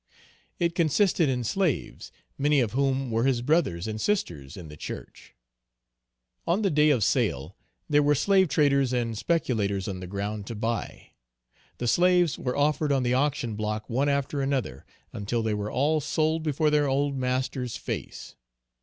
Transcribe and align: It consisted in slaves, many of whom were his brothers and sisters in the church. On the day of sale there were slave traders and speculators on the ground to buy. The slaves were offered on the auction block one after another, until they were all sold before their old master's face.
It 0.57 0.73
consisted 0.73 1.29
in 1.29 1.43
slaves, 1.43 2.11
many 2.35 2.59
of 2.59 2.71
whom 2.71 3.11
were 3.11 3.23
his 3.23 3.43
brothers 3.43 3.87
and 3.87 4.01
sisters 4.01 4.57
in 4.57 4.67
the 4.67 4.75
church. 4.75 5.35
On 6.47 6.63
the 6.63 6.71
day 6.71 6.89
of 6.89 7.03
sale 7.03 7.55
there 7.87 8.01
were 8.01 8.15
slave 8.15 8.47
traders 8.47 8.93
and 8.93 9.15
speculators 9.15 9.87
on 9.87 9.99
the 9.99 10.07
ground 10.07 10.47
to 10.47 10.55
buy. 10.55 11.11
The 11.77 11.87
slaves 11.87 12.39
were 12.39 12.57
offered 12.57 12.91
on 12.91 13.03
the 13.03 13.13
auction 13.13 13.55
block 13.55 13.87
one 13.91 14.09
after 14.09 14.41
another, 14.41 14.87
until 15.13 15.43
they 15.43 15.53
were 15.53 15.69
all 15.71 16.01
sold 16.01 16.41
before 16.41 16.71
their 16.71 16.87
old 16.87 17.15
master's 17.15 17.77
face. 17.77 18.33